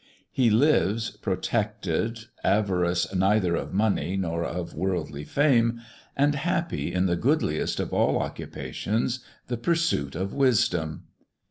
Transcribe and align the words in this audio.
He 0.31 0.49
lives 0.49 1.11
protected, 1.11 2.21
avaricious 2.43 3.13
neither 3.13 3.55
of 3.55 3.71
Money 3.71 4.17
nor 4.17 4.43
of 4.43 4.73
Worldly 4.73 5.25
Fame, 5.25 5.79
and 6.17 6.33
happy 6.33 6.91
in 6.91 7.05
the 7.05 7.15
goodliest 7.15 7.79
of 7.79 7.93
all 7.93 8.17
Occupations, 8.17 9.19
ŌĆö 9.19 9.23
the 9.45 9.57
pursuit 9.57 10.15
of 10.15 10.33
Wisdom. 10.33 11.03